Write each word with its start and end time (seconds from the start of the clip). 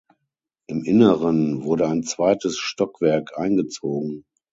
Im 0.65 0.81
Inneren 0.83 1.63
wurde 1.63 1.87
ein 1.87 2.01
zweites 2.01 2.57
Stockwerk 2.57 3.37
eingezogen. 3.37 4.25